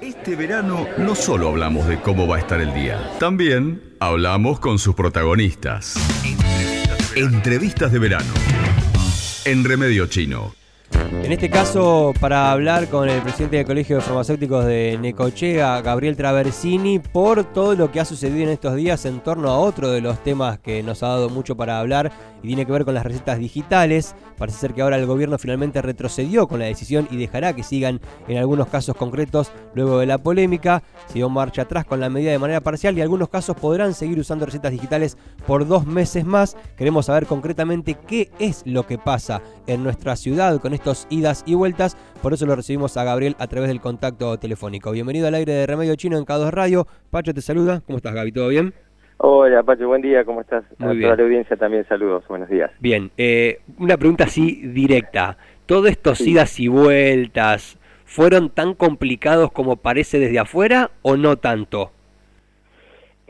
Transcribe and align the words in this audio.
Este 0.00 0.36
verano 0.36 0.86
no 0.96 1.16
solo 1.16 1.48
hablamos 1.48 1.88
de 1.88 2.00
cómo 2.00 2.28
va 2.28 2.36
a 2.36 2.38
estar 2.38 2.60
el 2.60 2.72
día, 2.72 3.10
también 3.18 3.82
hablamos 3.98 4.60
con 4.60 4.78
sus 4.78 4.94
protagonistas. 4.94 5.94
Entrevistas 7.16 7.90
de 7.90 7.98
verano. 7.98 8.32
En 9.44 9.64
Remedio 9.64 10.06
Chino. 10.06 10.57
En 10.92 11.32
este 11.32 11.50
caso, 11.50 12.14
para 12.20 12.50
hablar 12.50 12.88
con 12.88 13.08
el 13.08 13.20
presidente 13.22 13.56
del 13.56 13.66
Colegio 13.66 13.96
de 13.96 14.02
Farmacéuticos 14.02 14.64
de 14.64 14.98
Necochea, 15.00 15.80
Gabriel 15.82 16.16
Traversini, 16.16 16.98
por 16.98 17.44
todo 17.44 17.74
lo 17.74 17.90
que 17.90 18.00
ha 18.00 18.04
sucedido 18.04 18.44
en 18.44 18.50
estos 18.50 18.76
días 18.76 19.04
en 19.04 19.20
torno 19.20 19.50
a 19.50 19.58
otro 19.58 19.90
de 19.90 20.00
los 20.00 20.22
temas 20.22 20.58
que 20.58 20.82
nos 20.82 21.02
ha 21.02 21.08
dado 21.08 21.28
mucho 21.28 21.56
para 21.56 21.80
hablar 21.80 22.12
y 22.42 22.46
tiene 22.48 22.64
que 22.64 22.72
ver 22.72 22.84
con 22.84 22.94
las 22.94 23.04
recetas 23.04 23.38
digitales. 23.38 24.14
Parece 24.38 24.58
ser 24.58 24.74
que 24.74 24.82
ahora 24.82 24.96
el 24.96 25.06
gobierno 25.06 25.38
finalmente 25.38 25.82
retrocedió 25.82 26.46
con 26.46 26.60
la 26.60 26.66
decisión 26.66 27.08
y 27.10 27.16
dejará 27.16 27.52
que 27.52 27.62
sigan 27.62 28.00
en 28.28 28.38
algunos 28.38 28.68
casos 28.68 28.96
concretos 28.96 29.50
luego 29.74 29.98
de 29.98 30.06
la 30.06 30.18
polémica. 30.18 30.82
Se 31.12 31.26
marcha 31.28 31.62
atrás 31.62 31.84
con 31.84 32.00
la 32.00 32.08
medida 32.08 32.30
de 32.30 32.38
manera 32.38 32.60
parcial 32.60 32.96
y 32.96 33.02
algunos 33.02 33.28
casos 33.28 33.56
podrán 33.56 33.92
seguir 33.92 34.18
usando 34.18 34.46
recetas 34.46 34.72
digitales 34.72 35.18
por 35.46 35.66
dos 35.66 35.84
meses 35.84 36.24
más. 36.24 36.56
Queremos 36.76 37.06
saber 37.06 37.26
concretamente 37.26 37.96
qué 38.06 38.30
es 38.38 38.62
lo 38.64 38.86
que 38.86 38.98
pasa 38.98 39.42
en 39.66 39.82
nuestra 39.82 40.16
ciudad 40.16 40.60
con 40.60 40.72
estos 40.78 41.06
idas 41.10 41.42
y 41.46 41.54
vueltas. 41.54 41.96
Por 42.22 42.32
eso 42.32 42.46
lo 42.46 42.54
recibimos 42.56 42.96
a 42.96 43.04
Gabriel 43.04 43.34
a 43.38 43.46
través 43.48 43.68
del 43.68 43.80
contacto 43.80 44.38
telefónico. 44.38 44.92
Bienvenido 44.92 45.26
al 45.28 45.34
aire 45.34 45.52
de 45.52 45.66
Remedio 45.66 45.94
Chino 45.96 46.16
en 46.16 46.24
K2 46.24 46.50
Radio. 46.50 46.86
Pacho 47.10 47.34
te 47.34 47.40
saluda. 47.42 47.82
¿Cómo 47.84 47.98
estás, 47.98 48.14
Gaby? 48.14 48.32
¿Todo 48.32 48.48
bien? 48.48 48.72
Hola, 49.18 49.64
Pacho, 49.64 49.88
buen 49.88 50.00
día, 50.00 50.24
¿cómo 50.24 50.40
estás? 50.42 50.62
Muy 50.78 50.88
a 50.88 50.92
bien. 50.92 51.02
toda 51.02 51.16
la 51.16 51.22
audiencia 51.24 51.56
también 51.56 51.84
saludos, 51.88 52.22
buenos 52.28 52.48
días. 52.48 52.70
Bien, 52.78 53.10
eh, 53.16 53.58
una 53.78 53.96
pregunta 53.96 54.24
así 54.24 54.62
directa. 54.68 55.36
¿Todos 55.66 55.90
estos 55.90 56.18
Sí. 56.18 56.30
idas 56.30 56.60
y 56.60 56.68
vueltas 56.68 57.78
fueron 58.04 58.48
tan 58.50 58.74
complicados 58.74 59.50
como 59.50 59.76
parece 59.76 60.20
desde 60.20 60.38
afuera 60.38 60.92
o 61.02 61.16
no 61.16 61.36
tanto? 61.36 61.90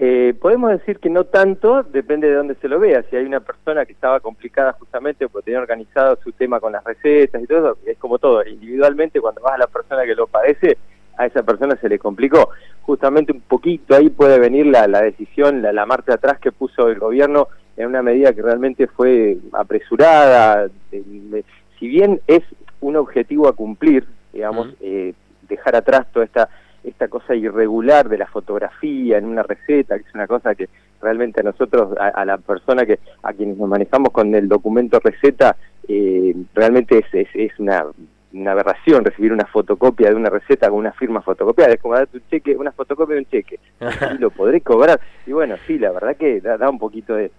Eh, 0.00 0.32
podemos 0.40 0.70
decir 0.70 1.00
que 1.00 1.10
no 1.10 1.24
tanto, 1.24 1.82
depende 1.82 2.28
de 2.28 2.34
dónde 2.34 2.54
se 2.56 2.68
lo 2.68 2.78
vea. 2.78 3.02
Si 3.10 3.16
hay 3.16 3.24
una 3.24 3.40
persona 3.40 3.84
que 3.84 3.92
estaba 3.92 4.20
complicada 4.20 4.72
justamente 4.74 5.28
porque 5.28 5.46
tenía 5.46 5.60
organizado 5.60 6.16
su 6.22 6.30
tema 6.30 6.60
con 6.60 6.72
las 6.72 6.84
recetas 6.84 7.42
y 7.42 7.46
todo 7.46 7.58
eso, 7.58 7.78
es 7.84 7.98
como 7.98 8.18
todo. 8.18 8.46
Individualmente, 8.46 9.20
cuando 9.20 9.40
vas 9.42 9.54
a 9.54 9.58
la 9.58 9.66
persona 9.66 10.04
que 10.04 10.14
lo 10.14 10.28
padece, 10.28 10.78
a 11.16 11.26
esa 11.26 11.42
persona 11.42 11.76
se 11.80 11.88
le 11.88 11.98
complicó. 11.98 12.50
Justamente 12.82 13.32
un 13.32 13.40
poquito 13.40 13.96
ahí 13.96 14.08
puede 14.08 14.38
venir 14.38 14.66
la, 14.66 14.86
la 14.86 15.02
decisión, 15.02 15.62
la, 15.62 15.72
la 15.72 15.84
marcha 15.84 16.14
atrás 16.14 16.38
que 16.38 16.52
puso 16.52 16.88
el 16.88 17.00
gobierno 17.00 17.48
en 17.76 17.86
una 17.86 18.02
medida 18.02 18.32
que 18.32 18.42
realmente 18.42 18.86
fue 18.86 19.38
apresurada. 19.52 20.68
si 20.90 21.88
bien 21.88 22.20
es 22.28 22.42
un 22.80 22.94
objetivo 22.94 23.48
a 23.48 23.52
cumplir, 23.54 24.06
digamos, 24.32 24.68
eh, 24.80 25.14
dejar 25.48 25.74
atrás 25.74 26.06
toda 26.12 26.24
esta 26.24 26.48
esta 26.88 27.08
cosa 27.08 27.34
irregular 27.34 28.08
de 28.08 28.18
la 28.18 28.26
fotografía 28.26 29.18
en 29.18 29.26
una 29.26 29.42
receta, 29.42 29.98
que 29.98 30.08
es 30.08 30.14
una 30.14 30.26
cosa 30.26 30.54
que 30.54 30.68
realmente 31.00 31.40
a 31.40 31.44
nosotros, 31.44 31.96
a, 31.98 32.08
a 32.08 32.24
la 32.24 32.38
persona 32.38 32.84
que 32.84 32.98
a 33.22 33.32
quienes 33.32 33.56
nos 33.56 33.68
manejamos 33.68 34.10
con 34.10 34.34
el 34.34 34.48
documento 34.48 35.00
receta, 35.00 35.56
eh, 35.86 36.34
realmente 36.54 36.98
es, 36.98 37.06
es, 37.12 37.28
es 37.34 37.58
una, 37.58 37.86
una 38.32 38.52
aberración 38.52 39.04
recibir 39.04 39.32
una 39.32 39.46
fotocopia 39.46 40.10
de 40.10 40.14
una 40.14 40.30
receta 40.30 40.68
con 40.68 40.78
una 40.78 40.92
firma 40.92 41.22
fotocopiada. 41.22 41.72
Es 41.72 41.80
como 41.80 41.94
darte 41.94 42.18
un 42.18 42.22
cheque, 42.28 42.56
una 42.56 42.72
fotocopia 42.72 43.14
de 43.14 43.20
un 43.20 43.26
cheque. 43.26 43.58
Y 44.14 44.18
lo 44.18 44.30
podré 44.30 44.60
cobrar. 44.60 45.00
Y 45.26 45.32
bueno, 45.32 45.56
sí, 45.66 45.78
la 45.78 45.92
verdad 45.92 46.16
que 46.16 46.40
da, 46.40 46.58
da 46.58 46.68
un 46.68 46.78
poquito 46.78 47.14
de... 47.14 47.30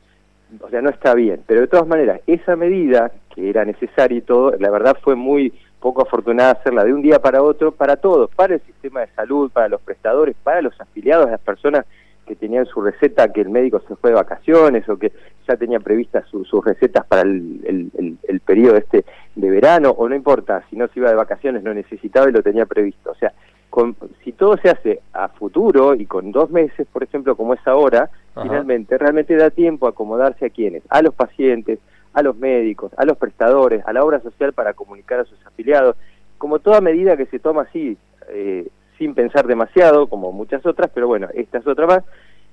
O 0.61 0.70
sea, 0.70 0.81
no 0.81 0.89
está 0.89 1.14
bien. 1.14 1.44
Pero 1.45 1.61
de 1.61 1.67
todas 1.67 1.88
maneras, 1.88 2.22
esa 2.25 2.55
medida, 2.55 3.11
que 3.36 3.50
era 3.50 3.66
necesaria 3.66 4.17
y 4.17 4.22
todo, 4.22 4.55
la 4.58 4.72
verdad 4.72 4.97
fue 5.02 5.16
muy 5.16 5.53
poco 5.80 6.02
afortunada 6.02 6.52
hacerla 6.52 6.83
de 6.83 6.94
un 6.94 7.02
día 7.02 7.19
para 7.19 7.41
otro, 7.41 7.72
para 7.72 7.95
todos, 7.97 8.30
para 8.35 8.55
el 8.55 8.61
sistema 8.61 9.02
de 9.02 9.08
salud, 9.16 9.49
para 9.52 9.69
los 9.69 9.81
prestadores, 9.81 10.36
para 10.44 10.61
los 10.61 10.80
afiliados, 10.80 11.30
las 11.30 11.39
personas 11.39 11.86
que 12.27 12.36
tenían 12.36 12.66
su 12.67 12.81
receta, 12.81 13.31
que 13.31 13.41
el 13.41 13.49
médico 13.49 13.81
se 13.88 13.95
fue 13.95 14.11
de 14.11 14.16
vacaciones 14.17 14.88
o 14.88 14.97
que 14.97 15.11
ya 15.47 15.55
tenía 15.55 15.80
previstas 15.80 16.27
su- 16.27 16.45
sus 16.45 16.63
recetas 16.63 17.05
para 17.08 17.21
el, 17.23 17.59
el- 17.65 17.92
el- 17.98 18.17
el 18.27 18.39
periodo 18.42 18.77
este 18.77 19.04
de 19.36 19.49
verano, 19.49 19.89
o 19.92 20.08
no 20.08 20.15
importa, 20.15 20.64
si 20.70 20.76
no 20.76 20.87
se 20.89 20.99
iba 20.99 21.09
de 21.09 21.15
vacaciones, 21.15 21.64
no 21.64 21.73
necesitaba 21.73 22.30
y 22.30 22.33
lo 22.33 22.43
tenía 22.43 22.65
previsto. 22.67 23.09
O 23.09 23.15
sea, 23.15 23.33
con- 23.71 23.95
si 24.23 24.31
todo 24.33 24.58
se 24.58 24.70
hace 24.70 24.99
a 25.14 25.30
futuro 25.30 25.95
y 25.95 26.05
con 26.05 26.31
dos 26.31 26.52
meses, 26.52 26.86
por 26.92 27.02
ejemplo, 27.04 27.36
como 27.36 27.55
es 27.55 27.65
ahora, 27.67 28.09
Ajá. 28.36 28.43
finalmente 28.43 28.98
realmente 28.98 29.36
da 29.36 29.49
tiempo 29.49 29.87
a 29.87 29.92
acomodarse 29.92 30.45
a 30.45 30.49
quienes, 30.52 30.83
a 30.89 31.02
los 31.02 31.15
pacientes, 31.15 31.80
a 32.14 32.21
los 32.23 32.36
médicos, 32.37 32.92
a 32.97 33.05
los 33.05 33.17
prestadores, 33.17 33.83
a 33.86 33.93
la 33.93 34.03
obra 34.03 34.20
social 34.21 34.53
para 34.53 34.73
comunicar 34.73 35.20
a 35.20 35.25
sus 35.25 35.37
afiliados, 35.45 35.95
como 36.37 36.59
toda 36.59 36.81
medida 36.81 37.17
que 37.17 37.25
se 37.27 37.39
toma 37.39 37.64
así, 37.64 37.97
eh, 38.30 38.67
sin 38.97 39.14
pensar 39.14 39.47
demasiado, 39.47 40.08
como 40.08 40.31
muchas 40.31 40.65
otras, 40.65 40.89
pero 40.93 41.08
bueno, 41.08 41.27
esta 41.33 41.58
es 41.59 41.67
otra 41.67 41.86
más, 41.87 42.03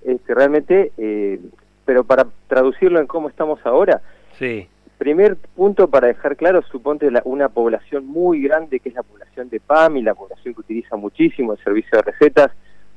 este, 0.04 0.34
realmente, 0.34 0.92
eh, 0.98 1.40
pero 1.84 2.04
para 2.04 2.26
traducirlo 2.48 3.00
en 3.00 3.06
cómo 3.06 3.28
estamos 3.28 3.58
ahora, 3.64 4.00
Sí. 4.38 4.68
Primer 4.98 5.36
punto 5.36 5.88
para 5.88 6.06
dejar 6.08 6.36
claro, 6.36 6.62
suponte 6.62 7.10
la- 7.10 7.20
una 7.26 7.50
población 7.50 8.06
muy 8.06 8.40
grande 8.42 8.80
que 8.80 8.88
es 8.88 8.94
la 8.94 9.02
población 9.02 9.50
de 9.50 9.60
PAMI, 9.60 10.00
la 10.02 10.14
población 10.14 10.54
que 10.54 10.60
utiliza 10.60 10.96
muchísimo 10.96 11.52
el 11.52 11.58
servicio 11.62 11.98
de 11.98 12.02
recetas 12.12 12.50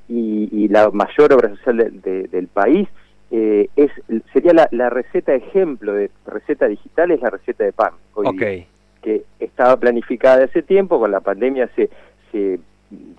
y, 0.07 0.47
y 0.51 0.69
la 0.69 0.89
mayor 0.91 1.33
obra 1.33 1.49
social 1.49 1.75
de- 1.77 1.89
de- 1.91 2.27
del 2.29 2.47
país, 2.47 2.87
eh, 3.31 3.69
es 3.75 3.91
sería 4.33 4.53
la, 4.53 4.67
la 4.71 4.89
receta 4.89 5.33
ejemplo 5.33 5.93
de 5.93 6.09
receta 6.25 6.67
digital, 6.67 7.11
es 7.11 7.21
la 7.21 7.29
receta 7.29 7.63
de 7.63 7.73
PAMI. 7.73 7.97
hoy 8.15 8.37
día, 8.37 8.65
que 9.01 9.23
estaba 9.39 9.77
planificada 9.77 10.37
de 10.37 10.43
hace 10.45 10.61
tiempo, 10.61 10.99
con 10.99 11.11
la 11.11 11.19
pandemia 11.21 11.69
se, 11.75 11.89
se, 12.31 12.59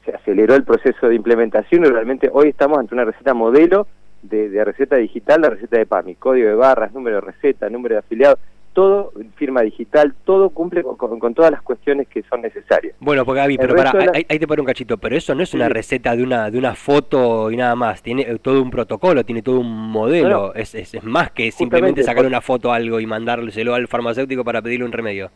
se 0.04 0.12
aceleró 0.12 0.54
el 0.54 0.64
proceso 0.64 1.08
de 1.08 1.14
implementación 1.14 1.84
y 1.84 1.88
realmente 1.88 2.28
hoy 2.32 2.48
estamos 2.48 2.78
ante 2.78 2.94
una 2.94 3.04
receta 3.04 3.34
modelo 3.34 3.86
de, 4.22 4.50
de 4.50 4.64
receta 4.64 4.96
digital, 4.96 5.40
la 5.40 5.50
receta 5.50 5.78
de 5.78 5.86
PAMI, 5.86 6.16
código 6.16 6.48
de 6.48 6.54
barras, 6.54 6.92
número 6.92 7.16
de 7.16 7.22
receta, 7.22 7.70
número 7.70 7.94
de 7.94 8.00
afiliado, 8.00 8.38
todo, 8.72 9.12
firma 9.34 9.62
digital, 9.62 10.14
todo 10.24 10.50
cumple 10.50 10.82
con, 10.82 10.96
con- 10.96 11.18
con 11.18 11.34
todas 11.34 11.50
las 11.50 11.60
cuestiones 11.62 12.06
que 12.08 12.22
son 12.22 12.40
necesarias. 12.42 12.94
Bueno, 13.00 13.24
pues 13.24 13.36
Gaby, 13.36 13.58
pero 13.58 13.74
para, 13.74 13.92
la- 13.92 14.12
ahí, 14.14 14.24
ahí 14.28 14.38
te 14.38 14.46
paro 14.46 14.62
un 14.62 14.66
cachito, 14.66 14.96
pero 14.98 15.16
eso 15.16 15.34
no 15.34 15.42
es 15.42 15.50
Sí, 15.50 15.56
una 15.56 15.68
receta 15.68 16.14
de 16.14 16.22
una 16.22 16.50
de 16.50 16.58
una 16.58 16.74
foto 16.74 17.50
y 17.50 17.56
nada 17.56 17.74
más, 17.74 18.02
tiene 18.02 18.22
eh, 18.22 18.38
todo 18.40 18.62
un 18.62 18.70
protocolo, 18.70 19.24
tiene 19.24 19.42
todo 19.42 19.60
un 19.60 19.70
modelo, 19.90 20.28
No. 20.48 20.54
Es, 20.54 20.74
es, 20.74 20.94
es 20.94 21.04
más 21.04 21.30
que 21.32 21.50
simplemente 21.50 22.02
sacar 22.02 22.24
una 22.26 22.40
foto 22.40 22.72
a 22.72 22.76
algo 22.76 23.00
y 23.00 23.06
mandárselo 23.06 23.74
al 23.74 23.88
farmacéutico 23.88 24.44
para 24.44 24.62
pedirle 24.62 24.84
un 24.86 24.92
remedio. 24.92 25.30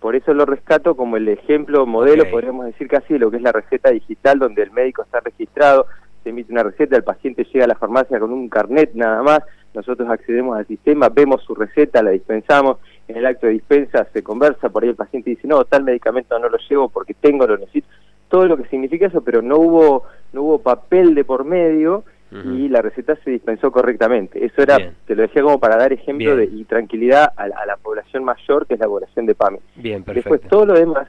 Por 0.00 0.14
eso 0.16 0.34
lo 0.34 0.44
rescato 0.44 0.94
como 0.96 1.16
el 1.16 1.28
ejemplo 1.28 1.86
modelo, 1.86 2.28
podríamos 2.30 2.66
decir 2.66 2.88
casi, 2.88 3.14
de 3.14 3.18
lo 3.20 3.30
que 3.30 3.38
es 3.38 3.42
la 3.42 3.52
receta 3.52 3.90
digital, 3.90 4.38
donde 4.38 4.62
el 4.62 4.70
médico 4.70 5.02
está 5.02 5.20
registrado, 5.20 5.86
se 6.22 6.28
emite 6.30 6.52
una 6.52 6.62
receta, 6.62 6.94
el 6.96 7.04
paciente 7.04 7.44
llega 7.52 7.64
a 7.64 7.68
la 7.68 7.74
farmacia 7.74 8.18
con 8.20 8.30
un 8.30 8.48
carnet 8.50 8.90
nada 8.94 9.22
más, 9.22 9.40
nosotros 9.74 10.08
accedemos 10.08 10.56
al 10.56 10.66
sistema, 10.66 11.08
vemos 11.08 11.42
su 11.42 11.54
receta, 11.54 12.02
la 12.02 12.10
dispensamos, 12.10 12.78
en 13.08 13.16
el 13.16 13.26
acto 13.26 13.46
de 13.46 13.54
dispensa 13.54 14.06
se 14.12 14.22
conversa, 14.22 14.68
por 14.70 14.82
ahí 14.82 14.88
el 14.90 14.94
paciente 14.96 15.30
dice, 15.30 15.46
no, 15.48 15.64
tal 15.64 15.84
medicamento 15.84 16.38
no 16.38 16.48
lo 16.48 16.58
llevo 16.68 16.88
porque 16.88 17.14
tengo, 17.14 17.46
lo 17.46 17.56
necesito, 17.58 17.88
todo 18.28 18.46
lo 18.46 18.56
que 18.56 18.64
significa 18.68 19.06
eso, 19.06 19.22
pero 19.22 19.42
no 19.42 19.58
hubo, 19.58 20.04
no 20.32 20.42
hubo 20.42 20.58
papel 20.58 21.14
de 21.14 21.24
por 21.24 21.44
medio 21.44 22.04
y 22.32 22.68
la 22.68 22.82
receta 22.82 23.14
se 23.22 23.30
dispensó 23.30 23.70
correctamente. 23.70 24.44
Eso 24.44 24.60
era, 24.60 24.76
Bien. 24.78 24.96
te 25.06 25.14
lo 25.14 25.22
decía 25.22 25.40
como 25.42 25.60
para 25.60 25.76
dar 25.76 25.92
ejemplo 25.92 26.34
Bien. 26.34 26.50
de, 26.50 26.56
y 26.56 26.64
tranquilidad 26.64 27.28
a, 27.36 27.46
la- 27.46 27.56
a 27.58 27.64
la 27.66 27.76
población 27.76 28.24
mayor, 28.24 28.66
que 28.66 28.74
es 28.74 28.80
la 28.80 28.88
población 28.88 29.24
de 29.26 29.36
PAMI. 29.36 29.58
Bien, 29.76 30.02
Después 30.04 30.24
perfecto. 30.24 30.48
todo 30.48 30.66
lo 30.66 30.74
demás, 30.74 31.06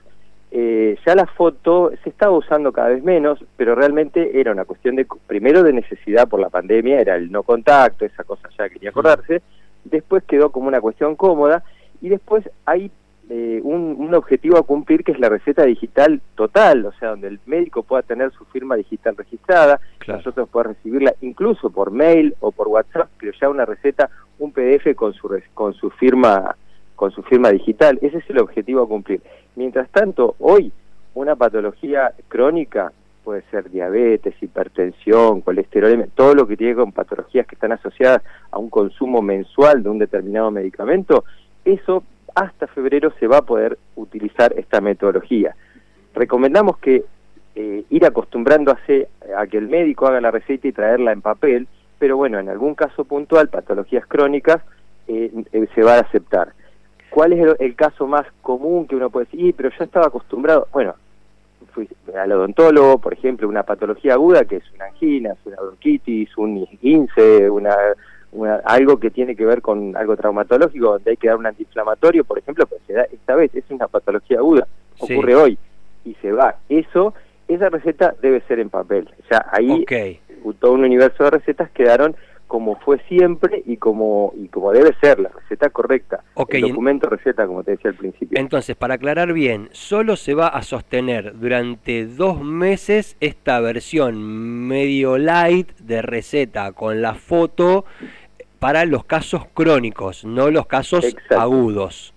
eh, 0.57 0.97
ya 1.05 1.15
la 1.15 1.25
foto 1.25 1.91
se 2.01 2.09
estaba 2.09 2.31
usando 2.31 2.71
cada 2.71 2.87
vez 2.87 3.03
menos, 3.03 3.43
pero 3.57 3.75
realmente 3.75 4.39
era 4.39 4.53
una 4.53 4.63
cuestión 4.63 4.95
de, 4.95 5.05
primero 5.27 5.63
de 5.63 5.73
necesidad 5.73 6.29
por 6.29 6.39
la 6.39 6.49
pandemia, 6.49 7.01
era 7.01 7.17
el 7.17 7.29
no 7.29 7.43
contacto, 7.43 8.05
esa 8.05 8.23
cosa 8.23 8.47
ya 8.57 8.69
quería 8.69 8.91
acordarse, 8.91 9.41
después 9.83 10.23
quedó 10.23 10.51
como 10.51 10.69
una 10.69 10.79
cuestión 10.79 11.17
cómoda, 11.17 11.61
y 12.01 12.07
después 12.07 12.49
hay 12.65 12.89
eh, 13.29 13.59
un, 13.65 13.97
un 13.99 14.13
objetivo 14.15 14.57
a 14.57 14.63
cumplir 14.63 15.03
que 15.03 15.11
es 15.11 15.19
la 15.19 15.27
receta 15.27 15.65
digital 15.65 16.21
total, 16.35 16.85
o 16.85 16.93
sea, 16.93 17.09
donde 17.09 17.27
el 17.27 17.39
médico 17.45 17.83
pueda 17.83 18.03
tener 18.03 18.31
su 18.31 18.45
firma 18.45 18.77
digital 18.77 19.17
registrada, 19.17 19.81
Claro. 19.97 20.19
nosotros 20.19 20.47
podemos 20.47 20.77
recibirla 20.77 21.15
incluso 21.19 21.69
por 21.69 21.91
mail 21.91 22.33
o 22.39 22.53
por 22.53 22.69
WhatsApp, 22.69 23.09
pero 23.19 23.33
ya 23.41 23.49
una 23.49 23.65
receta, 23.65 24.09
un 24.39 24.53
PDF 24.53 24.95
con 24.95 25.13
su, 25.13 25.27
con 25.53 25.73
su 25.73 25.89
firma 25.89 26.55
con 26.95 27.11
su 27.11 27.21
firma 27.23 27.49
digital. 27.49 27.99
Ese 28.01 28.17
es 28.17 28.29
el 28.29 28.39
objetivo 28.39 28.83
a 28.83 28.87
cumplir. 28.87 29.21
Mientras 29.55 29.89
tanto, 29.89 30.35
hoy 30.39 30.71
una 31.13 31.35
patología 31.35 32.13
crónica 32.27 32.91
puede 33.23 33.41
ser 33.49 33.69
diabetes, 33.71 34.35
hipertensión, 34.41 35.41
colesterol, 35.41 36.09
todo 36.13 36.35
lo 36.35 36.47
que 36.47 36.55
tiene 36.55 36.75
con 36.75 36.91
patologías 36.91 37.47
que 37.47 37.55
están 37.55 37.71
asociadas 37.71 38.21
a 38.51 38.59
un 38.59 38.69
consumo 38.69 39.21
mensual 39.21 39.81
de 39.81 39.89
un 39.89 39.97
determinado 39.97 40.51
medicamento, 40.51 41.23
eso 41.65 42.03
hasta 42.35 42.67
febrero 42.67 43.11
se 43.19 43.27
va 43.27 43.37
a 43.37 43.41
poder 43.41 43.79
utilizar 43.95 44.53
esta 44.57 44.79
metodología. 44.79 45.55
Recomendamos 46.13 46.77
que 46.77 47.03
eh, 47.55 47.83
ir 47.89 48.05
acostumbrándose 48.05 49.07
a 49.35 49.47
que 49.47 49.57
el 49.57 49.69
médico 49.69 50.05
haga 50.05 50.21
la 50.21 50.31
receta 50.31 50.67
y 50.67 50.73
traerla 50.73 51.11
en 51.11 51.21
papel, 51.21 51.67
pero 51.97 52.17
bueno, 52.17 52.37
en 52.39 52.49
algún 52.49 52.75
caso 52.75 53.05
puntual, 53.05 53.47
patologías 53.47 54.05
crónicas, 54.05 54.61
eh, 55.07 55.31
eh, 55.51 55.67
se 55.73 55.81
va 55.81 55.95
a 55.95 56.01
aceptar. 56.01 56.53
¿Cuál 57.15 57.31
es 57.31 57.39
el, 57.39 57.55
el 57.59 57.75
caso 57.75 58.07
más 58.07 58.25
común 58.41 58.87
que 58.87 58.95
uno 58.97 59.09
puede 59.09 59.25
decir? 59.27 59.39
"Y, 59.39 59.53
pero 59.53 59.69
yo 59.69 59.85
estaba 59.85 60.07
acostumbrado. 60.07 60.67
Bueno, 60.73 60.95
al 62.13 62.31
odontólogo, 62.33 62.97
por 62.97 63.13
ejemplo, 63.13 63.47
una 63.47 63.63
patología 63.63 64.15
aguda 64.15 64.43
que 64.43 64.57
es 64.57 64.63
una 64.75 64.87
angina, 64.87 65.31
es 65.31 65.37
una 65.45 65.55
bronquitis, 65.55 66.37
un 66.37 66.67
esguince, 66.69 67.49
una, 67.49 67.73
algo 68.65 68.99
que 68.99 69.11
tiene 69.11 69.33
que 69.33 69.45
ver 69.45 69.61
con 69.61 69.95
algo 69.95 70.17
traumatológico, 70.17 70.91
donde 70.91 71.11
hay 71.11 71.15
que 71.15 71.29
dar 71.29 71.37
un 71.37 71.45
antiinflamatorio, 71.45 72.25
por 72.25 72.37
ejemplo, 72.37 72.65
pues 72.67 72.81
se 72.85 72.91
da, 72.91 73.03
esta 73.03 73.33
vez 73.35 73.55
es 73.55 73.63
una 73.69 73.87
patología 73.87 74.39
aguda, 74.39 74.67
ocurre 74.99 75.35
hoy 75.35 75.57
y 76.03 76.15
se 76.15 76.33
va. 76.33 76.57
Eso, 76.67 77.13
esa 77.47 77.69
receta 77.69 78.13
debe 78.21 78.41
ser 78.41 78.59
en 78.59 78.69
papel. 78.69 79.09
O 79.23 79.27
sea, 79.29 79.45
ahí 79.53 79.85
todo 80.59 80.73
un 80.73 80.83
universo 80.83 81.23
de 81.23 81.29
recetas 81.29 81.71
quedaron 81.71 82.13
como 82.47 82.75
fue 82.77 82.99
siempre 83.07 83.63
y 83.65 83.77
como 83.77 84.33
y 84.37 84.47
como 84.47 84.71
debe 84.71 84.95
ser 85.01 85.19
la 85.19 85.29
receta 85.29 85.69
correcta 85.69 86.23
el 86.49 86.61
documento 86.61 87.09
receta 87.09 87.47
como 87.47 87.63
te 87.63 87.71
decía 87.71 87.91
al 87.91 87.97
principio. 87.97 88.39
Entonces 88.39 88.75
para 88.75 88.95
aclarar 88.95 89.33
bien 89.33 89.69
solo 89.71 90.15
se 90.15 90.33
va 90.33 90.47
a 90.47 90.61
sostener 90.61 91.37
durante 91.39 92.05
dos 92.05 92.41
meses 92.41 93.17
esta 93.19 93.59
versión 93.59 94.67
medio 94.67 95.17
light 95.17 95.71
de 95.79 96.01
receta 96.01 96.71
con 96.71 97.01
la 97.01 97.15
foto 97.15 97.85
para 98.59 98.85
los 98.85 99.05
casos 99.05 99.45
crónicos 99.53 100.25
no 100.25 100.49
los 100.51 100.67
casos 100.67 101.15
agudos. 101.29 102.13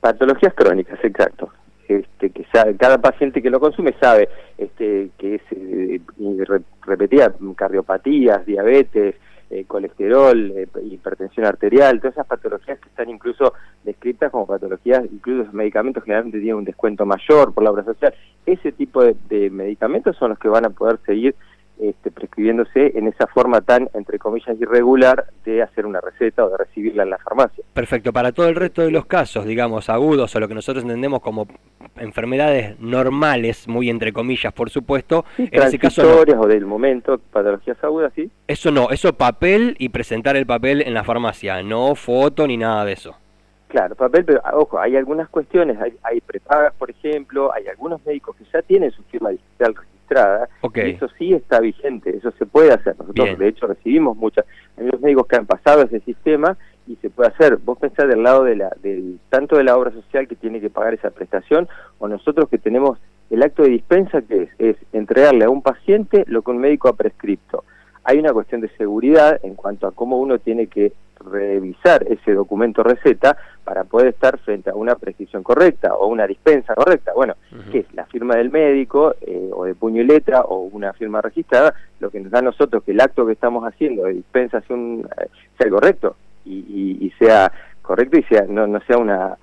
Patologías 0.00 0.54
crónicas 0.54 0.98
exacto. 1.02 1.50
Este, 1.88 2.28
que 2.28 2.44
cada 2.78 2.98
paciente 2.98 3.40
que 3.40 3.48
lo 3.48 3.58
consume 3.60 3.94
sabe 3.98 4.28
este, 4.58 5.08
que 5.16 5.36
es 5.36 5.42
eh, 5.52 6.00
repetida 6.82 7.34
cardiopatías 7.56 8.44
diabetes 8.44 9.14
eh, 9.50 9.64
colesterol, 9.66 10.52
eh, 10.56 10.68
hipertensión 10.90 11.46
arterial, 11.46 12.00
todas 12.00 12.14
esas 12.14 12.26
patologías 12.26 12.78
que 12.78 12.88
están 12.88 13.08
incluso 13.08 13.54
descritas 13.84 14.30
como 14.30 14.46
patologías, 14.46 15.04
incluso 15.10 15.44
los 15.44 15.54
medicamentos 15.54 16.04
generalmente 16.04 16.38
tienen 16.38 16.56
un 16.56 16.64
descuento 16.64 17.06
mayor 17.06 17.54
por 17.54 17.64
la 17.64 17.70
obra 17.70 17.84
social. 17.84 18.14
Ese 18.46 18.72
tipo 18.72 19.02
de 19.02 19.50
medicamentos 19.50 20.16
son 20.16 20.30
los 20.30 20.38
que 20.38 20.48
van 20.48 20.64
a 20.64 20.70
poder 20.70 20.98
seguir 21.04 21.34
este, 21.80 22.10
prescribiéndose 22.10 22.98
en 22.98 23.08
esa 23.08 23.26
forma 23.26 23.60
tan, 23.60 23.88
entre 23.94 24.18
comillas, 24.18 24.60
irregular 24.60 25.26
de 25.44 25.62
hacer 25.62 25.86
una 25.86 26.00
receta 26.00 26.44
o 26.44 26.50
de 26.50 26.56
recibirla 26.56 27.02
en 27.02 27.10
la 27.10 27.18
farmacia. 27.18 27.64
Perfecto, 27.72 28.12
para 28.12 28.32
todo 28.32 28.48
el 28.48 28.54
resto 28.54 28.82
de 28.82 28.90
los 28.90 29.06
casos, 29.06 29.44
digamos, 29.44 29.88
agudos 29.88 30.34
o 30.34 30.40
lo 30.40 30.48
que 30.48 30.54
nosotros 30.54 30.84
entendemos 30.84 31.20
como 31.20 31.46
enfermedades 31.96 32.78
normales, 32.80 33.68
muy 33.68 33.90
entre 33.90 34.12
comillas, 34.12 34.52
por 34.52 34.70
supuesto, 34.70 35.24
en 35.36 35.62
ese 35.62 35.78
caso 35.78 36.02
no. 36.26 36.40
o 36.40 36.46
del 36.46 36.66
momento, 36.66 37.18
patologías 37.18 37.82
agudas, 37.82 38.12
sí. 38.14 38.30
Eso 38.46 38.70
no, 38.70 38.90
eso 38.90 39.12
papel 39.12 39.76
y 39.78 39.88
presentar 39.90 40.36
el 40.36 40.46
papel 40.46 40.82
en 40.82 40.94
la 40.94 41.04
farmacia, 41.04 41.62
no 41.62 41.94
foto 41.94 42.46
ni 42.46 42.56
nada 42.56 42.84
de 42.84 42.92
eso. 42.92 43.16
Claro, 43.68 43.94
papel, 43.94 44.24
pero 44.24 44.40
ojo, 44.54 44.78
hay 44.80 44.96
algunas 44.96 45.28
cuestiones, 45.28 45.78
hay, 45.78 45.92
hay 46.02 46.20
prepagas, 46.22 46.72
por 46.74 46.90
ejemplo, 46.90 47.52
hay 47.52 47.66
algunos 47.66 48.04
médicos 48.06 48.34
que 48.36 48.44
ya 48.50 48.62
tienen 48.62 48.90
su 48.90 49.02
firma 49.04 49.28
digital 49.28 49.74
registrada, 49.74 49.97
y 50.74 50.80
eso 50.90 51.08
sí 51.18 51.32
está 51.32 51.60
vigente, 51.60 52.16
eso 52.16 52.30
se 52.32 52.46
puede 52.46 52.72
hacer. 52.72 52.96
Nosotros, 52.98 53.38
de 53.38 53.48
hecho, 53.48 53.66
recibimos 53.66 54.16
muchas, 54.16 54.44
hay 54.76 54.84
muchos 54.84 55.00
médicos 55.00 55.26
que 55.26 55.36
han 55.36 55.46
pasado 55.46 55.82
ese 55.82 56.00
sistema 56.00 56.56
y 56.86 56.96
se 56.96 57.10
puede 57.10 57.30
hacer. 57.30 57.58
Vos 57.58 57.78
pensás 57.78 58.08
del 58.08 58.22
lado 58.22 58.44
de 58.44 58.56
la, 58.56 58.70
del, 58.82 59.18
tanto 59.28 59.56
de 59.56 59.64
la 59.64 59.76
obra 59.76 59.92
social 59.92 60.26
que 60.26 60.36
tiene 60.36 60.60
que 60.60 60.70
pagar 60.70 60.94
esa 60.94 61.10
prestación, 61.10 61.68
o 61.98 62.08
nosotros 62.08 62.48
que 62.48 62.58
tenemos 62.58 62.98
el 63.30 63.42
acto 63.42 63.62
de 63.62 63.70
dispensa 63.70 64.22
que 64.22 64.44
es, 64.44 64.50
es 64.58 64.76
entregarle 64.92 65.44
a 65.44 65.50
un 65.50 65.62
paciente 65.62 66.24
lo 66.26 66.42
que 66.42 66.50
un 66.50 66.58
médico 66.58 66.88
ha 66.88 66.96
prescripto. 66.96 67.64
Hay 68.04 68.18
una 68.18 68.32
cuestión 68.32 68.62
de 68.62 68.70
seguridad 68.70 69.38
en 69.42 69.54
cuanto 69.54 69.86
a 69.86 69.92
cómo 69.92 70.18
uno 70.18 70.38
tiene 70.38 70.68
que 70.68 70.92
revisar 71.20 72.04
ese 72.08 72.34
documento 72.34 72.82
receta 72.82 73.36
para 73.64 73.84
poder 73.84 74.08
estar 74.08 74.38
frente 74.38 74.70
a 74.70 74.74
una 74.74 74.94
prescripción 74.94 75.42
correcta 75.42 75.94
o 75.94 76.06
una 76.06 76.26
dispensa 76.26 76.74
correcta. 76.74 77.12
Bueno, 77.14 77.34
que 77.70 77.80
es 77.80 77.94
la 77.94 78.06
firma 78.06 78.36
del 78.36 78.50
médico 78.50 79.14
eh, 79.20 79.50
o 79.52 79.64
de 79.64 79.74
puño 79.74 80.02
y 80.02 80.06
letra 80.06 80.42
o 80.42 80.60
una 80.60 80.92
firma 80.92 81.20
registrada, 81.20 81.74
lo 82.00 82.10
que 82.10 82.20
nos 82.20 82.30
da 82.30 82.38
a 82.38 82.42
nosotros 82.42 82.82
que 82.84 82.92
el 82.92 83.00
acto 83.00 83.26
que 83.26 83.32
estamos 83.32 83.64
haciendo 83.64 84.04
de 84.04 84.14
dispensación 84.14 85.08
eh, 85.20 85.28
sea 85.58 85.70
correcto 85.70 86.16
y, 86.44 87.12
sea 87.18 87.52
correcto 87.82 88.18
y 88.18 88.22
sea 88.22 88.46
no, 88.48 88.66
no 88.66 88.80
sea 88.82 88.96
una, 88.96 89.36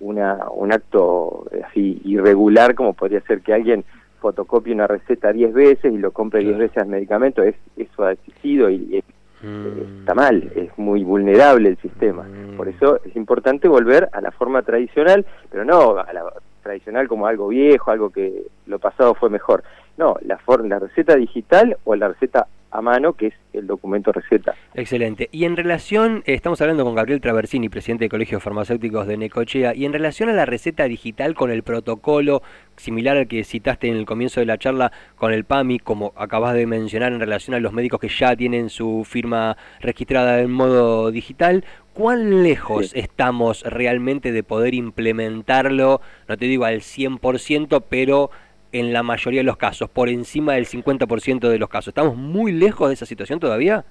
una 0.00 0.48
un 0.50 0.72
acto 0.72 1.46
así 1.68 2.00
irregular 2.04 2.74
como 2.74 2.94
podría 2.94 3.20
ser 3.20 3.42
que 3.42 3.52
alguien 3.52 3.84
fotocopie 4.20 4.74
una 4.74 4.86
receta 4.86 5.32
10 5.32 5.52
veces 5.52 5.92
y 5.92 5.98
lo 5.98 6.12
compre 6.12 6.40
10 6.40 6.58
veces 6.58 6.78
al 6.78 6.88
medicamento, 6.88 7.42
es, 7.42 7.54
eso 7.76 8.04
ha 8.04 8.12
existido 8.12 8.70
y, 8.70 9.02
mm. 9.42 10.00
está 10.00 10.14
mal, 10.14 10.52
es 10.54 10.76
muy 10.78 11.04
vulnerable 11.04 11.70
el 11.70 11.76
sistema. 11.78 12.24
Mm. 12.24 12.56
Por 12.56 12.68
eso 12.68 13.00
es 13.04 13.14
importante 13.16 13.68
volver 13.68 14.08
a 14.12 14.20
la 14.20 14.30
forma 14.30 14.62
tradicional, 14.62 15.26
pero 15.50 15.64
no 15.64 15.98
a 15.98 16.12
la 16.12 16.24
tradicional 16.62 17.08
como 17.08 17.26
algo 17.26 17.48
viejo, 17.48 17.90
algo 17.90 18.10
que 18.10 18.46
lo 18.66 18.78
pasado 18.78 19.14
fue 19.14 19.30
mejor. 19.30 19.62
No, 19.98 20.16
la, 20.22 20.38
la 20.64 20.78
receta 20.78 21.16
digital 21.16 21.76
o 21.84 21.96
la 21.96 22.08
receta 22.08 22.46
a 22.70 22.82
mano, 22.82 23.14
que 23.14 23.28
es 23.28 23.34
el 23.52 23.66
documento 23.66 24.12
receta. 24.12 24.54
Excelente. 24.74 25.28
Y 25.32 25.44
en 25.44 25.56
relación, 25.56 26.22
eh, 26.26 26.34
estamos 26.34 26.60
hablando 26.60 26.84
con 26.84 26.94
Gabriel 26.94 27.20
Traversini, 27.20 27.68
presidente 27.68 28.04
del 28.04 28.10
Colegio 28.10 28.38
de 28.38 28.42
Farmacéuticos 28.42 29.06
de 29.06 29.16
Necochea, 29.16 29.74
y 29.74 29.86
en 29.86 29.92
relación 29.92 30.28
a 30.28 30.34
la 30.34 30.44
receta 30.44 30.84
digital 30.84 31.34
con 31.34 31.50
el 31.50 31.62
protocolo 31.62 32.42
similar 32.76 33.16
al 33.16 33.26
que 33.26 33.42
citaste 33.42 33.88
en 33.88 33.96
el 33.96 34.06
comienzo 34.06 34.40
de 34.40 34.46
la 34.46 34.58
charla 34.58 34.92
con 35.16 35.32
el 35.32 35.44
PAMI, 35.44 35.78
como 35.78 36.12
acabas 36.14 36.54
de 36.54 36.66
mencionar 36.66 37.12
en 37.12 37.20
relación 37.20 37.56
a 37.56 37.60
los 37.60 37.72
médicos 37.72 38.00
que 38.00 38.08
ya 38.08 38.36
tienen 38.36 38.68
su 38.68 39.04
firma 39.04 39.56
registrada 39.80 40.40
en 40.40 40.52
modo 40.52 41.10
digital, 41.10 41.64
¿cuán 41.94 42.42
lejos 42.42 42.92
estamos 42.94 43.62
realmente 43.62 44.30
de 44.30 44.42
poder 44.44 44.74
implementarlo? 44.74 46.00
No 46.28 46.36
te 46.36 46.44
digo 46.44 46.66
al 46.66 46.82
100%, 46.82 47.82
pero 47.88 48.30
en 48.72 48.92
la 48.92 49.02
mayoría 49.02 49.40
de 49.40 49.44
los 49.44 49.56
casos, 49.56 49.88
por 49.88 50.08
encima 50.08 50.54
del 50.54 50.66
50% 50.66 51.48
de 51.48 51.58
los 51.58 51.68
casos. 51.68 51.88
¿Estamos 51.88 52.16
muy 52.16 52.52
lejos 52.52 52.88
de 52.88 52.94
esa 52.94 53.06
situación 53.06 53.40
todavía? 53.40 53.84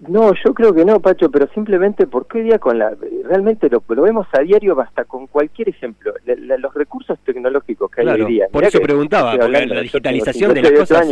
No, 0.00 0.32
yo 0.44 0.52
creo 0.52 0.74
que 0.74 0.84
no, 0.84 1.00
Pacho, 1.00 1.30
pero 1.30 1.48
simplemente 1.54 2.06
porque 2.06 2.38
hoy 2.38 2.44
día 2.44 2.58
con 2.58 2.78
la 2.78 2.92
realmente 3.24 3.70
lo, 3.70 3.82
vemos 3.88 4.26
a 4.32 4.40
diario 4.42 4.74
basta 4.74 5.04
con 5.04 5.26
cualquier 5.26 5.70
ejemplo, 5.70 6.12
los 6.26 6.74
recursos 6.74 7.18
tecnológicos 7.24 7.90
que 7.90 8.02
hay 8.02 8.08
hoy 8.08 8.26
día. 8.26 8.46
Por 8.52 8.64
eso 8.64 8.78
preguntaba, 8.80 9.36
porque 9.36 9.66
la 9.66 9.80
digitalización 9.80 10.52
de 10.52 10.62
las 10.62 10.72
cosas 10.72 11.08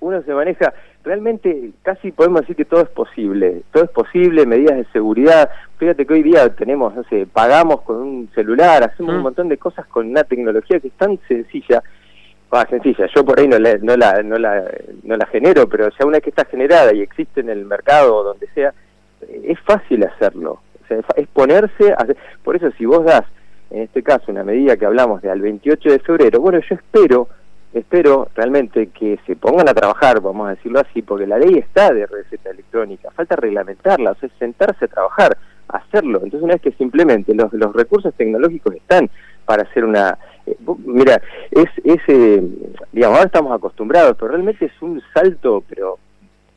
uno 0.00 0.22
se 0.22 0.32
maneja 0.32 0.72
realmente 1.02 1.70
casi 1.82 2.12
podemos 2.12 2.42
decir 2.42 2.56
que 2.56 2.64
todo 2.64 2.82
es 2.82 2.88
posible, 2.88 3.62
todo 3.72 3.84
es 3.84 3.90
posible, 3.90 4.46
medidas 4.46 4.76
de 4.76 4.84
seguridad. 4.92 5.50
Fíjate 5.78 6.06
que 6.06 6.14
hoy 6.14 6.22
día 6.22 6.48
tenemos, 6.54 6.94
no 6.94 7.02
sé, 7.04 7.26
pagamos 7.26 7.82
con 7.82 7.96
un 7.96 8.30
celular, 8.34 8.84
hacemos 8.84 9.14
un 9.14 9.20
mm. 9.20 9.24
montón 9.24 9.48
de 9.48 9.58
cosas 9.58 9.86
con 9.86 10.08
una 10.08 10.24
tecnología 10.24 10.80
que 10.80 10.88
es 10.88 10.94
tan 10.94 11.18
sencilla 11.26 11.82
Ah, 12.50 12.66
sencilla, 12.68 13.06
yo 13.14 13.24
por 13.24 13.38
ahí 13.38 13.46
no 13.46 13.58
la, 13.58 13.76
no, 13.76 13.94
la, 13.94 14.22
no, 14.22 14.38
la, 14.38 14.64
no 15.02 15.16
la 15.16 15.26
genero, 15.26 15.68
pero 15.68 15.90
ya 15.90 16.06
una 16.06 16.20
que 16.20 16.30
está 16.30 16.46
generada 16.46 16.94
y 16.94 17.02
existe 17.02 17.40
en 17.40 17.50
el 17.50 17.66
mercado 17.66 18.16
o 18.16 18.24
donde 18.24 18.48
sea, 18.54 18.72
es 19.44 19.60
fácil 19.60 20.04
hacerlo. 20.04 20.60
O 20.82 20.86
sea, 20.88 21.00
es 21.16 21.28
ponerse, 21.28 21.92
a 21.92 22.06
por 22.42 22.56
eso 22.56 22.70
si 22.78 22.86
vos 22.86 23.04
das, 23.04 23.24
en 23.70 23.82
este 23.82 24.02
caso, 24.02 24.32
una 24.32 24.44
medida 24.44 24.78
que 24.78 24.86
hablamos 24.86 25.20
de 25.20 25.30
al 25.30 25.42
28 25.42 25.90
de 25.90 25.98
febrero, 25.98 26.40
bueno, 26.40 26.58
yo 26.60 26.74
espero, 26.74 27.28
espero 27.74 28.28
realmente 28.34 28.86
que 28.88 29.18
se 29.26 29.36
pongan 29.36 29.68
a 29.68 29.74
trabajar, 29.74 30.20
vamos 30.22 30.46
a 30.48 30.54
decirlo 30.54 30.80
así, 30.80 31.02
porque 31.02 31.26
la 31.26 31.38
ley 31.38 31.58
está 31.58 31.92
de 31.92 32.06
receta 32.06 32.48
electrónica, 32.48 33.10
falta 33.10 33.36
reglamentarla, 33.36 34.12
o 34.12 34.14
sea, 34.14 34.30
sentarse 34.38 34.86
a 34.86 34.88
trabajar, 34.88 35.36
hacerlo. 35.68 36.20
Entonces, 36.22 36.42
una 36.42 36.54
vez 36.54 36.62
que 36.62 36.72
simplemente 36.72 37.34
los, 37.34 37.52
los 37.52 37.74
recursos 37.74 38.14
tecnológicos 38.14 38.74
están 38.74 39.10
para 39.44 39.64
hacer 39.64 39.84
una 39.84 40.18
mira, 40.84 41.20
es, 41.50 41.68
ese 41.84 42.42
digamos, 42.92 43.18
ahora 43.18 43.26
estamos 43.26 43.52
acostumbrados, 43.52 44.16
pero 44.18 44.32
realmente 44.32 44.66
es 44.66 44.82
un 44.82 45.02
salto, 45.14 45.62
pero 45.68 45.98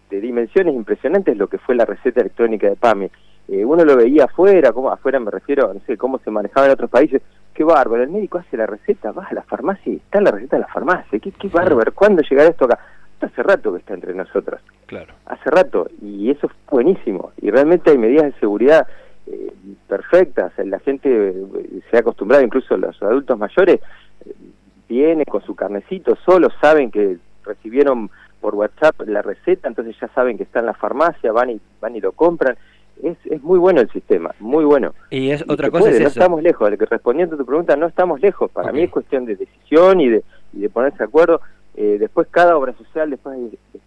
de 0.10 0.22
dimensiones 0.22 0.76
impresionantes 0.76 1.38
lo 1.38 1.48
que 1.48 1.58
fue 1.58 1.76
la 1.76 1.86
receta 1.86 2.22
electrónica 2.22 2.70
de 2.70 2.76
PAMI. 2.76 3.10
Eh, 3.48 3.66
uno 3.66 3.84
lo 3.84 3.96
veía 3.96 4.26
afuera, 4.26 4.72
como 4.72 4.92
afuera 4.92 5.20
me 5.20 5.32
refiero, 5.32 5.74
no 5.74 5.80
sé, 5.88 5.98
cómo 5.98 6.20
se 6.20 6.32
manejaba 6.32 6.68
en 6.68 6.74
otros 6.74 6.90
países, 6.90 7.22
qué 7.54 7.64
bárbaro, 7.64 8.04
el 8.04 8.10
médico 8.10 8.38
hace 8.38 8.58
la 8.58 8.66
receta, 8.66 9.12
va 9.12 9.26
a 9.30 9.34
la 9.34 9.44
farmacia 9.44 9.92
y 9.92 9.98
está 9.98 10.22
la 10.22 10.32
receta 10.32 10.58
en 10.58 10.62
la 10.62 10.68
farmacia, 10.68 11.20
qué, 11.20 11.32
qué 11.32 11.48
bárbaro, 11.48 11.94
¿cuándo 11.94 12.22
llegará 12.22 12.50
esto 12.50 12.66
acá? 12.66 12.80
hace 13.26 13.44
rato 13.44 13.72
que 13.74 13.80
está 13.80 13.94
entre 13.94 14.14
nosotros. 14.14 14.62
Claro. 14.86 15.14
Hace 15.26 15.50
rato, 15.50 15.88
y 16.02 16.32
eso 16.32 16.48
es 16.48 16.54
buenísimo. 16.70 17.32
Y 17.42 17.52
realmente 17.52 17.92
hay 17.92 17.98
medidas 17.98 18.26
de 18.26 18.40
seguridad 18.40 18.88
eh, 19.28 19.52
perfectas, 19.88 20.52
la 20.58 20.80
gente 20.80 21.10
eh, 21.30 21.82
se 21.90 21.98
ha 21.98 22.00
acostumbrado, 22.00 22.44
incluso 22.44 22.76
los 22.78 23.02
adultos 23.02 23.38
mayores, 23.38 23.80
eh, 24.26 24.34
vienen 24.90 25.26
con 25.26 25.42
su 25.44 25.56
carnecito, 25.56 26.18
solo 26.26 26.50
saben 26.62 26.92
que 26.92 27.18
recibieron 27.46 28.10
por 28.40 28.56
WhatsApp 28.56 29.00
la 29.08 29.22
receta, 29.22 29.68
entonces 29.68 29.96
ya 30.00 30.08
saben 30.10 30.38
que 30.38 30.44
está 30.44 30.60
en 30.60 30.66
la 30.66 30.74
farmacia, 30.74 31.32
van 31.32 31.52
y 31.52 31.62
van 31.80 31.96
y 31.96 32.02
lo 32.02 32.12
compran. 32.12 32.58
Es, 33.02 33.18
es 33.26 33.42
muy 33.42 33.58
bueno 33.58 33.82
el 33.82 33.90
sistema, 33.92 34.36
muy 34.40 34.66
bueno. 34.66 34.94
Y 35.10 35.32
es 35.32 35.44
otra 35.48 35.72
cosa 35.72 35.90
no 35.90 36.08
estamos 36.08 36.44
lejos, 36.44 36.70
respondiendo 36.72 37.36
a 37.36 37.38
tu 37.38 37.46
pregunta, 37.46 37.76
no 37.76 37.88
estamos 37.88 38.20
lejos. 38.20 38.52
Para 38.52 38.72
mí 38.72 38.82
es 38.82 38.92
cuestión 38.92 39.26
de 39.26 39.36
decisión 39.36 40.02
y 40.02 40.10
de, 40.10 40.24
y 40.54 40.60
de 40.62 40.70
ponerse 40.70 41.00
de 41.00 41.06
acuerdo. 41.06 41.42
Eh, 41.76 41.98
después 42.00 42.28
cada 42.30 42.58
obra 42.58 42.74
social, 42.74 43.10
después 43.10 43.40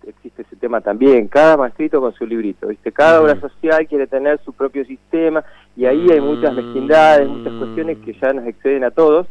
existe 0.07 0.43
ese 0.43 0.57
tema 0.57 0.81
también, 0.81 1.29
cada 1.29 1.57
maestrito 1.57 2.01
con 2.01 2.15
su 2.15 2.27
librito, 2.27 2.69
¿viste? 2.69 2.93
Cada 2.93 3.21
obra 3.21 3.39
social 3.39 3.87
quiere 3.87 4.07
tener 4.07 4.41
su 4.43 4.53
propio 4.55 4.85
sistema 4.87 5.45
y 5.77 5.85
ahí 5.85 6.07
hay 6.11 6.21
muchas 6.21 6.55
mezquindades, 6.55 7.29
muchas 7.29 7.53
cuestiones 7.53 7.99
que 7.99 8.15
ya 8.15 8.33
nos 8.33 8.47
exceden 8.47 8.85
a 8.85 8.91
todos, 8.91 9.27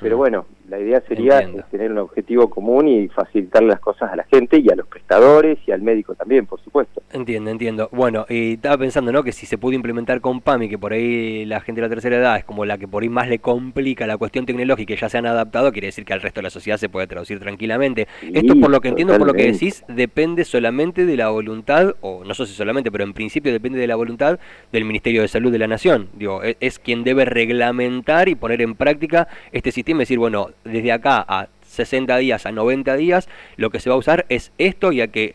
pero 0.00 0.16
bueno, 0.16 0.46
la 0.68 0.78
idea 0.78 1.02
sería 1.08 1.48
tener 1.70 1.90
un 1.90 1.98
objetivo 1.98 2.50
común 2.50 2.88
y 2.88 3.08
facilitar 3.08 3.62
las 3.62 3.80
cosas 3.80 4.12
a 4.12 4.16
la 4.16 4.24
gente 4.24 4.58
y 4.58 4.70
a 4.70 4.76
los 4.76 4.86
prestadores 4.86 5.58
y 5.66 5.72
al 5.72 5.80
médico 5.80 6.14
también, 6.14 6.46
por 6.46 6.60
supuesto. 6.60 7.02
Entiendo, 7.12 7.50
entiendo. 7.50 7.88
Bueno, 7.90 8.26
y 8.28 8.54
estaba 8.54 8.76
pensando, 8.76 9.10
¿no? 9.10 9.22
Que 9.22 9.32
si 9.32 9.46
se 9.46 9.56
pudo 9.56 9.72
implementar 9.72 10.20
con 10.20 10.40
PAMI, 10.40 10.68
que 10.68 10.78
por 10.78 10.92
ahí 10.92 11.46
la 11.46 11.60
gente 11.60 11.80
de 11.80 11.86
la 11.86 11.90
tercera 11.90 12.16
edad 12.16 12.36
es 12.36 12.44
como 12.44 12.64
la 12.66 12.76
que 12.76 12.86
por 12.86 13.02
ahí 13.02 13.08
más 13.08 13.28
le 13.28 13.38
complica 13.38 14.06
la 14.06 14.18
cuestión 14.18 14.44
tecnológica 14.44 14.92
y 14.92 14.96
ya 14.96 15.08
se 15.08 15.18
han 15.18 15.26
adaptado, 15.26 15.72
quiere 15.72 15.88
decir 15.88 16.04
que 16.04 16.12
al 16.12 16.20
resto 16.20 16.40
de 16.40 16.44
la 16.44 16.50
sociedad 16.50 16.76
se 16.76 16.88
puede 16.88 17.06
traducir 17.06 17.40
tranquilamente. 17.40 18.06
Esto, 18.32 18.54
por 18.60 18.70
lo 18.70 18.80
que 18.80 18.88
entiendo, 18.88 19.16
por 19.16 19.26
lo 19.26 19.32
que 19.32 19.50
decís, 19.50 19.84
depende 19.88 20.44
solamente 20.44 21.06
de 21.06 21.16
la 21.16 21.30
voluntad, 21.30 21.94
o 22.02 22.24
no 22.24 22.34
sé 22.34 22.46
si 22.46 22.52
solamente, 22.52 22.92
pero 22.92 23.04
en 23.04 23.14
principio 23.14 23.52
depende 23.52 23.78
de 23.78 23.86
la 23.86 23.96
voluntad 23.96 24.38
del 24.70 24.84
Ministerio 24.84 25.22
de 25.22 25.28
Salud 25.28 25.50
de 25.50 25.58
la 25.58 25.66
Nación. 25.66 26.08
Digo, 26.12 26.42
es, 26.42 26.56
es 26.60 26.78
quien 26.78 27.04
debe 27.04 27.24
reglamentar 27.24 28.28
y 28.28 28.34
poner 28.34 28.60
en 28.60 28.74
práctica 28.74 29.28
este 29.52 29.72
sistema 29.72 30.00
y 30.00 30.02
decir, 30.02 30.18
bueno, 30.18 30.50
desde 30.64 30.92
acá 30.92 31.24
a 31.26 31.48
60 31.62 32.16
días, 32.16 32.46
a 32.46 32.52
90 32.52 32.96
días, 32.96 33.28
lo 33.56 33.70
que 33.70 33.80
se 33.80 33.90
va 33.90 33.96
a 33.96 33.98
usar 33.98 34.26
es 34.28 34.52
esto 34.58 34.92
y 34.92 35.00
hay 35.00 35.08
que 35.08 35.34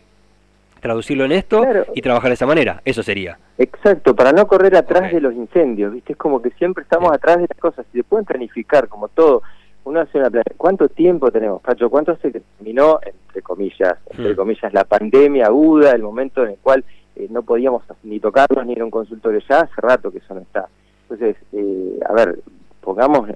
traducirlo 0.80 1.24
en 1.24 1.32
esto 1.32 1.64
y 1.94 2.02
trabajar 2.02 2.28
de 2.28 2.34
esa 2.34 2.46
manera. 2.46 2.82
Eso 2.84 3.02
sería. 3.02 3.38
Exacto, 3.56 4.14
para 4.14 4.32
no 4.32 4.46
correr 4.46 4.76
atrás 4.76 5.10
de 5.12 5.20
los 5.20 5.32
incendios, 5.32 5.94
¿viste? 5.94 6.12
Es 6.12 6.18
como 6.18 6.42
que 6.42 6.50
siempre 6.50 6.82
estamos 6.82 7.10
atrás 7.10 7.36
de 7.36 7.46
las 7.48 7.58
cosas. 7.58 7.86
Si 7.90 7.98
se 7.98 8.04
pueden 8.04 8.26
planificar 8.26 8.88
como 8.88 9.08
todo, 9.08 9.42
uno 9.84 10.00
hace 10.00 10.18
una 10.18 10.30
¿Cuánto 10.56 10.88
tiempo 10.88 11.30
tenemos, 11.30 11.62
Pacho? 11.62 11.88
¿Cuánto 11.88 12.12
hace 12.12 12.32
que 12.32 12.40
terminó, 12.40 12.98
entre 13.02 13.40
comillas, 13.40 13.94
entre 14.10 14.36
comillas, 14.36 14.72
la 14.74 14.84
pandemia 14.84 15.46
aguda, 15.46 15.92
el 15.92 16.02
momento 16.02 16.42
en 16.42 16.50
el 16.50 16.58
cual 16.58 16.84
eh, 17.16 17.28
no 17.30 17.42
podíamos 17.42 17.82
ni 18.02 18.20
tocarnos 18.20 18.66
ni 18.66 18.72
ir 18.72 18.80
a 18.82 18.84
un 18.84 18.90
consultorio? 18.90 19.40
Ya 19.48 19.60
hace 19.60 19.80
rato 19.80 20.10
que 20.10 20.18
eso 20.18 20.34
no 20.34 20.40
está. 20.40 20.68
Entonces, 21.02 21.36
eh, 21.52 21.98
a 22.06 22.12
ver, 22.12 22.38
pongamos, 22.82 23.30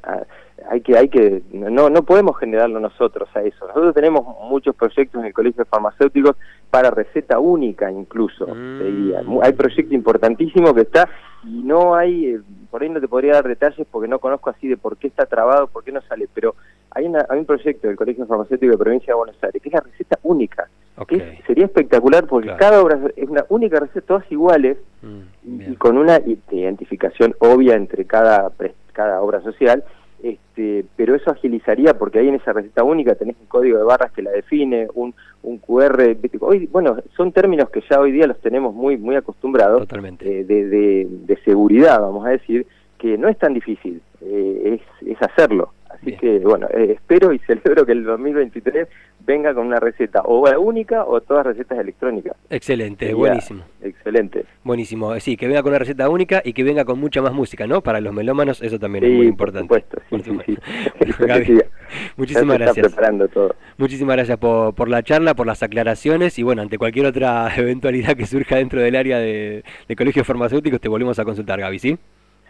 hay 0.70 0.82
que, 0.82 0.98
hay 0.98 1.08
que, 1.08 1.42
no, 1.50 1.88
no 1.88 2.02
podemos 2.02 2.36
generarlo 2.38 2.78
nosotros 2.78 3.28
a 3.34 3.40
eso. 3.40 3.66
Nosotros 3.66 3.94
tenemos 3.94 4.22
muchos 4.50 4.76
proyectos 4.76 5.20
en 5.20 5.26
el 5.26 5.32
Colegio 5.32 5.64
de 5.64 5.70
Farmacéuticos 5.70 6.36
para 6.70 6.90
receta 6.90 7.38
única 7.38 7.90
incluso, 7.90 8.46
mm. 8.46 9.40
Hay 9.42 9.52
proyecto 9.54 9.94
importantísimo 9.94 10.74
que 10.74 10.82
está 10.82 11.08
y 11.44 11.62
no 11.62 11.94
hay, 11.94 12.26
eh, 12.26 12.40
por 12.70 12.82
ahí 12.82 12.90
no 12.90 13.00
te 13.00 13.08
podría 13.08 13.34
dar 13.34 13.48
detalles 13.48 13.86
porque 13.90 14.08
no 14.08 14.18
conozco 14.18 14.50
así 14.50 14.68
de 14.68 14.76
por 14.76 14.98
qué 14.98 15.06
está 15.06 15.24
trabado, 15.24 15.68
por 15.68 15.84
qué 15.84 15.92
no 15.92 16.02
sale, 16.02 16.28
pero 16.34 16.54
hay, 16.90 17.06
una, 17.06 17.24
hay 17.30 17.38
un 17.38 17.46
proyecto 17.46 17.88
del 17.88 17.96
Colegio 17.96 18.26
Farmacéutico 18.26 18.72
de 18.72 18.78
Provincia 18.78 19.14
de 19.14 19.16
Buenos 19.16 19.42
Aires 19.42 19.62
que 19.62 19.68
es 19.68 19.74
la 19.74 19.80
receta 19.80 20.18
única. 20.22 20.68
Que 21.06 21.40
sería 21.46 21.64
espectacular 21.64 22.26
porque 22.26 22.52
cada 22.58 22.82
obra 22.82 22.98
es 23.14 23.28
una 23.28 23.44
única 23.50 23.78
receta, 23.78 24.04
todas 24.04 24.32
iguales 24.32 24.78
mm, 25.00 25.70
y, 25.70 25.76
con 25.76 25.96
una 25.96 26.20
identificación 26.50 27.36
obvia 27.38 27.76
entre 27.76 28.04
cada, 28.04 28.50
cada 28.92 29.22
obra 29.22 29.40
social 29.42 29.84
este, 30.22 30.84
pero 30.96 31.14
eso 31.14 31.30
agilizaría 31.30 31.94
porque 31.94 32.18
ahí 32.18 32.28
en 32.28 32.34
esa 32.34 32.52
receta 32.52 32.82
única 32.82 33.14
tenés 33.14 33.36
un 33.40 33.46
código 33.46 33.78
de 33.78 33.84
barras 33.84 34.12
que 34.12 34.22
la 34.22 34.30
define, 34.30 34.88
un, 34.94 35.14
un 35.42 35.58
QR, 35.58 36.16
hoy, 36.40 36.66
bueno, 36.66 36.96
son 37.16 37.32
términos 37.32 37.70
que 37.70 37.82
ya 37.88 38.00
hoy 38.00 38.12
día 38.12 38.26
los 38.26 38.40
tenemos 38.40 38.74
muy, 38.74 38.96
muy 38.96 39.16
acostumbrados, 39.16 39.80
Totalmente. 39.80 40.40
Eh, 40.40 40.44
de, 40.44 41.06
de, 41.08 41.36
seguridad, 41.44 42.00
vamos 42.00 42.26
a 42.26 42.30
decir, 42.30 42.66
que 42.98 43.16
no 43.16 43.28
es 43.28 43.38
tan 43.38 43.54
difícil, 43.54 44.02
eh, 44.20 44.80
es, 45.00 45.08
es 45.08 45.22
hacerlo. 45.22 45.72
Así 46.00 46.16
que, 46.16 46.38
bueno, 46.38 46.66
eh, 46.72 46.92
espero 46.92 47.32
y 47.32 47.38
celebro 47.46 47.84
que 47.84 47.92
el 47.92 48.04
2023 48.04 48.88
venga 49.28 49.52
con 49.52 49.66
una 49.66 49.78
receta 49.78 50.22
o 50.24 50.46
la 50.48 50.58
única 50.58 51.04
o 51.04 51.20
todas 51.20 51.46
recetas 51.46 51.78
electrónicas. 51.78 52.34
Excelente, 52.48 53.12
buenísimo. 53.12 53.62
Excelente. 53.82 54.44
Buenísimo, 54.64 55.18
sí, 55.20 55.36
que 55.36 55.46
venga 55.46 55.62
con 55.62 55.70
una 55.70 55.80
receta 55.80 56.08
única 56.08 56.40
y 56.44 56.54
que 56.54 56.64
venga 56.64 56.84
con 56.84 56.98
mucha 56.98 57.20
más 57.20 57.34
música, 57.34 57.66
¿no? 57.66 57.82
Para 57.82 58.00
los 58.00 58.14
melómanos 58.14 58.62
eso 58.62 58.78
también 58.78 59.04
es 59.04 59.10
muy 59.10 59.26
importante. 59.26 59.68
Por 59.68 59.82
supuesto, 59.82 60.46
sí, 60.46 60.56
muchísimas 62.16 62.58
gracias. 62.58 62.86
preparando 62.86 63.28
todo. 63.28 63.54
Muchísimas 63.76 64.16
gracias 64.16 64.38
por, 64.38 64.74
por, 64.74 64.88
la 64.88 65.02
charla, 65.02 65.34
por 65.34 65.46
las 65.46 65.62
aclaraciones 65.62 66.38
y 66.38 66.42
bueno, 66.42 66.62
ante 66.62 66.78
cualquier 66.78 67.06
otra 67.06 67.50
eventualidad 67.56 68.16
que 68.16 68.24
surja 68.24 68.56
dentro 68.56 68.80
del 68.80 68.96
área 68.96 69.18
de, 69.18 69.62
de 69.88 69.96
colegios 69.96 70.26
farmacéuticos 70.26 70.80
te 70.80 70.88
volvemos 70.88 71.18
a 71.18 71.24
consultar, 71.24 71.60
Gaby, 71.60 71.78
¿sí? 71.78 71.98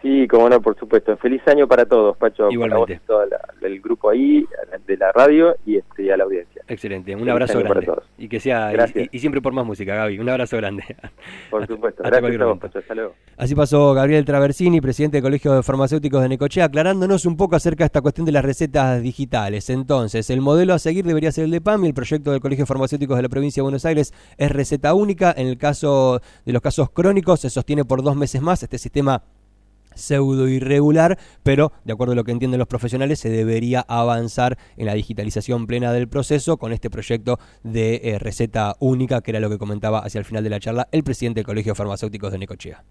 Sí, 0.01 0.27
como 0.27 0.49
no, 0.49 0.61
por 0.61 0.77
supuesto. 0.79 1.17
Feliz 1.17 1.45
año 1.47 1.67
para 1.67 1.85
todos, 1.85 2.15
Pacho. 2.17 2.49
Igualmente. 2.49 2.99
Para 3.05 3.25
vos, 3.25 3.29
todo 3.59 3.67
el 3.67 3.81
grupo 3.81 4.09
ahí, 4.09 4.45
de 4.87 4.97
la 4.97 5.11
radio 5.11 5.55
y, 5.65 5.77
este, 5.77 6.11
a 6.13 6.17
la 6.17 6.23
audiencia. 6.23 6.61
Excelente, 6.67 7.15
un 7.15 7.29
abrazo 7.29 7.59
grande. 7.59 7.67
Para 7.67 7.85
todos. 7.85 8.03
Y 8.17 8.29
que 8.29 8.39
sea, 8.39 8.71
y, 9.11 9.19
siempre 9.19 9.41
por 9.41 9.51
más 9.51 9.65
música, 9.65 9.95
Gaby. 9.95 10.19
Un 10.19 10.29
abrazo 10.29 10.55
grande. 10.57 10.83
Por 11.49 11.67
supuesto. 11.67 12.03
Gracias 12.03 12.41
a 12.41 12.45
vos, 12.45 12.59
Pacho. 12.59 12.79
Hasta 12.79 12.95
luego. 12.95 13.15
Así 13.37 13.55
pasó 13.55 13.93
Gabriel 13.93 14.23
Traversini, 14.23 14.79
presidente 14.79 15.17
del 15.17 15.23
Colegio 15.23 15.53
de 15.53 15.63
Farmacéuticos 15.63 16.21
de 16.21 16.29
Necochea, 16.29 16.65
aclarándonos 16.65 17.25
un 17.25 17.35
poco 17.35 17.55
acerca 17.55 17.83
de 17.83 17.87
esta 17.87 18.01
cuestión 18.01 18.25
de 18.25 18.31
las 18.31 18.45
recetas 18.45 19.01
digitales. 19.01 19.69
Entonces, 19.69 20.29
el 20.29 20.39
modelo 20.39 20.73
a 20.73 20.79
seguir 20.79 21.05
debería 21.05 21.31
ser 21.31 21.45
el 21.45 21.51
de 21.51 21.59
PAM 21.59 21.83
y 21.83 21.87
el 21.87 21.93
proyecto 21.93 22.31
del 22.31 22.39
Colegio 22.39 22.63
de 22.63 22.67
Farmacéuticos 22.67 23.17
de 23.17 23.23
la 23.23 23.29
provincia 23.29 23.61
de 23.61 23.63
Buenos 23.63 23.85
Aires 23.85 24.13
es 24.37 24.51
receta 24.51 24.93
única. 24.93 25.33
En 25.35 25.47
el 25.47 25.57
caso 25.57 26.21
de 26.45 26.53
los 26.53 26.61
casos 26.61 26.89
crónicos, 26.89 27.41
se 27.41 27.49
sostiene 27.49 27.83
por 27.83 28.01
dos 28.01 28.15
meses 28.15 28.41
más. 28.41 28.63
Este 28.63 28.77
sistema 28.77 29.23
pseudo 29.95 30.47
irregular, 30.47 31.17
pero 31.43 31.71
de 31.85 31.93
acuerdo 31.93 32.13
a 32.13 32.15
lo 32.15 32.23
que 32.23 32.31
entienden 32.31 32.59
los 32.59 32.67
profesionales 32.67 33.19
se 33.19 33.29
debería 33.29 33.85
avanzar 33.87 34.57
en 34.77 34.85
la 34.85 34.93
digitalización 34.93 35.67
plena 35.67 35.91
del 35.93 36.07
proceso 36.07 36.57
con 36.57 36.71
este 36.73 36.89
proyecto 36.89 37.39
de 37.63 38.01
eh, 38.03 38.19
receta 38.19 38.75
única, 38.79 39.21
que 39.21 39.31
era 39.31 39.39
lo 39.39 39.49
que 39.49 39.57
comentaba 39.57 39.99
hacia 39.99 40.19
el 40.19 40.25
final 40.25 40.43
de 40.43 40.49
la 40.49 40.59
charla 40.59 40.87
el 40.91 41.03
presidente 41.03 41.39
del 41.39 41.45
Colegio 41.45 41.75
Farmacéuticos 41.75 42.31
de 42.31 42.37
Necochea. 42.39 42.83